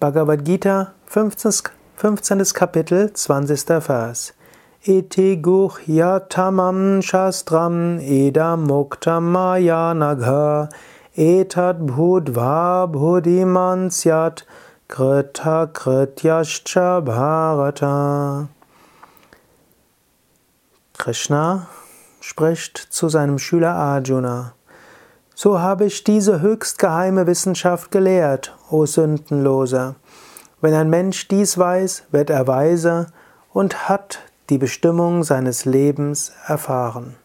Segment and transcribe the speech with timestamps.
[0.00, 1.72] Bhagavad Gita, 15.
[1.96, 2.54] 15.
[2.54, 3.80] Kapitel, 20.
[3.86, 4.32] Vers.
[4.82, 10.72] Iti guhyatamam shastram edam muktamaya nagha
[11.18, 14.42] etat bhudva bhudiman syat
[14.88, 18.48] krita krityascha bharata.
[20.96, 21.66] Krishna
[22.22, 24.54] spricht zu seinem Schüler Arjuna.
[25.42, 29.94] So habe ich diese höchst geheime Wissenschaft gelehrt, o Sündenloser.
[30.60, 33.06] Wenn ein Mensch dies weiß, wird er weise
[33.50, 34.18] und hat
[34.50, 37.16] die Bestimmung seines Lebens erfahren.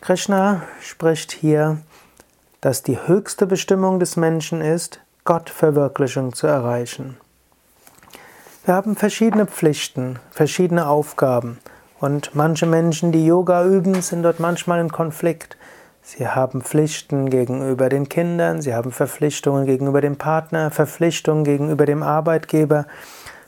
[0.00, 1.78] Krishna spricht hier,
[2.60, 7.16] dass die höchste Bestimmung des Menschen ist, Gottverwirklichung zu erreichen.
[8.64, 11.60] Wir haben verschiedene Pflichten, verschiedene Aufgaben
[12.00, 15.56] und manche Menschen, die Yoga üben, sind dort manchmal in Konflikt.
[16.02, 22.02] Sie haben Pflichten gegenüber den Kindern, sie haben Verpflichtungen gegenüber dem Partner, Verpflichtungen gegenüber dem
[22.02, 22.86] Arbeitgeber,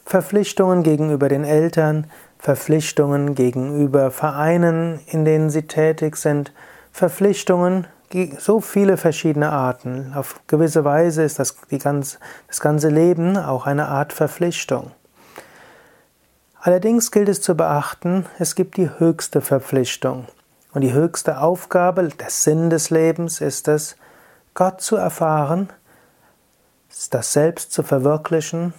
[0.04, 6.52] Verpflichtungen gegenüber den Eltern, Verpflichtungen gegenüber Vereinen, in denen sie tätig sind,
[6.90, 7.86] Verpflichtungen,
[8.38, 10.12] so viele verschiedene Arten.
[10.14, 14.92] Auf gewisse Weise ist das, die ganz, das ganze Leben auch eine Art Verpflichtung.
[16.68, 20.26] Allerdings gilt es zu beachten, es gibt die höchste Verpflichtung.
[20.74, 23.96] Und die höchste Aufgabe, der Sinn des Lebens ist es,
[24.52, 25.70] Gott zu erfahren,
[27.08, 28.74] das Selbst zu verwirklichen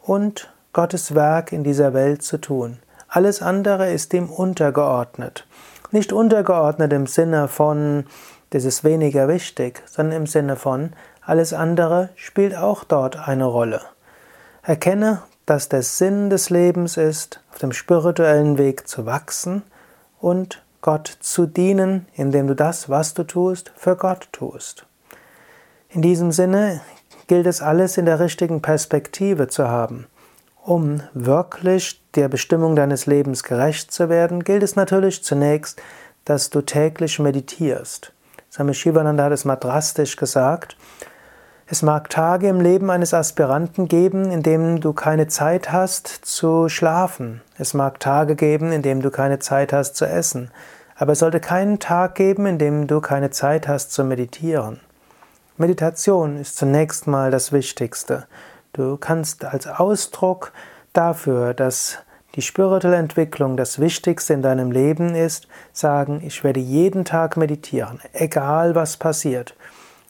[0.00, 2.78] und Gottes Werk in dieser Welt zu tun.
[3.06, 5.46] Alles andere ist dem untergeordnet.
[5.90, 8.06] Nicht untergeordnet im Sinne von,
[8.48, 13.82] das ist weniger wichtig, sondern im Sinne von, alles andere spielt auch dort eine Rolle.
[14.62, 19.64] Erkenne, dass der Sinn des Lebens ist, auf dem spirituellen Weg zu wachsen
[20.20, 24.86] und Gott zu dienen, indem du das, was du tust, für Gott tust.
[25.88, 26.82] In diesem Sinne
[27.26, 30.06] gilt es alles in der richtigen Perspektive zu haben.
[30.62, 35.82] Um wirklich der Bestimmung deines Lebens gerecht zu werden, gilt es natürlich zunächst,
[36.24, 38.12] dass du täglich meditierst.
[38.52, 40.76] Swami Shivananda hat es mal drastisch gesagt.
[41.72, 46.68] Es mag Tage im Leben eines Aspiranten geben, in denen du keine Zeit hast zu
[46.68, 47.42] schlafen.
[47.58, 50.50] Es mag Tage geben, in denen du keine Zeit hast zu essen.
[50.96, 54.80] Aber es sollte keinen Tag geben, in dem du keine Zeit hast zu meditieren.
[55.58, 58.26] Meditation ist zunächst mal das Wichtigste.
[58.72, 60.50] Du kannst als Ausdruck
[60.92, 61.98] dafür, dass
[62.34, 68.00] die spirituelle Entwicklung das Wichtigste in deinem Leben ist, sagen, ich werde jeden Tag meditieren,
[68.12, 69.54] egal was passiert.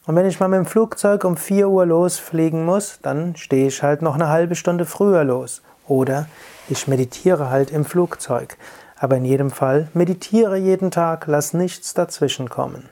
[0.07, 3.83] Und wenn ich mal mit dem Flugzeug um 4 Uhr losfliegen muss, dann stehe ich
[3.83, 5.61] halt noch eine halbe Stunde früher los.
[5.87, 6.27] Oder
[6.69, 8.57] ich meditiere halt im Flugzeug.
[8.97, 12.89] Aber in jedem Fall, meditiere jeden Tag, lass nichts dazwischen kommen.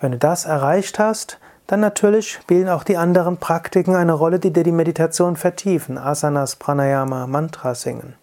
[0.00, 4.52] Wenn du das erreicht hast, dann natürlich spielen auch die anderen Praktiken eine Rolle, die
[4.52, 5.98] dir die Meditation vertiefen.
[5.98, 8.14] Asanas, Pranayama, Mantra singen.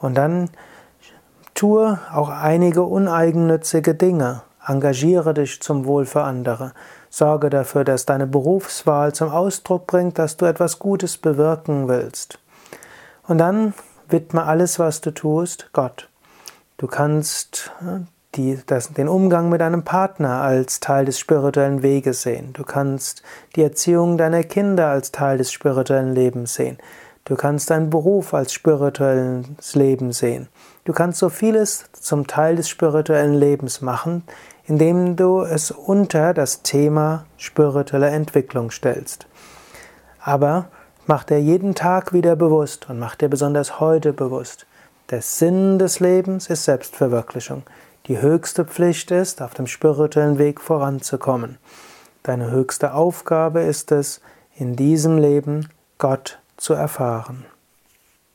[0.00, 0.50] Und dann
[1.54, 4.42] tue auch einige uneigennützige Dinge.
[4.66, 6.72] Engagiere dich zum Wohl für andere.
[7.10, 12.38] Sorge dafür, dass deine Berufswahl zum Ausdruck bringt, dass du etwas Gutes bewirken willst.
[13.26, 13.74] Und dann
[14.08, 16.08] widme alles, was du tust, Gott.
[16.76, 18.00] Du kannst äh,
[18.34, 22.52] die, das, den Umgang mit deinem Partner als Teil des spirituellen Weges sehen.
[22.52, 23.22] Du kannst
[23.56, 26.78] die Erziehung deiner Kinder als Teil des spirituellen Lebens sehen.
[27.28, 30.48] Du kannst deinen Beruf als spirituelles Leben sehen.
[30.84, 34.22] Du kannst so vieles zum Teil des spirituellen Lebens machen,
[34.64, 39.26] indem du es unter das Thema spirituelle Entwicklung stellst.
[40.22, 40.70] Aber
[41.06, 44.64] mach dir jeden Tag wieder bewusst und mach dir besonders heute bewusst.
[45.10, 47.62] Der Sinn des Lebens ist Selbstverwirklichung.
[48.06, 51.58] Die höchste Pflicht ist, auf dem spirituellen Weg voranzukommen.
[52.22, 54.22] Deine höchste Aufgabe ist es,
[54.56, 55.68] in diesem Leben
[55.98, 57.46] Gott zu erfahren.